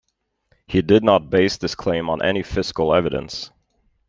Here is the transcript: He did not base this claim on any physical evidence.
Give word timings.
He 0.65 0.81
did 0.81 1.03
not 1.03 1.29
base 1.29 1.57
this 1.57 1.75
claim 1.75 2.09
on 2.09 2.23
any 2.23 2.41
physical 2.41 2.95
evidence. 2.95 3.51